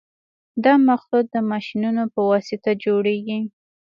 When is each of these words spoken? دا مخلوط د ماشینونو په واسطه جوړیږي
دا 0.63 0.73
مخلوط 0.89 1.25
د 1.33 1.37
ماشینونو 1.51 2.03
په 2.13 2.21
واسطه 2.29 2.71
جوړیږي 2.83 3.39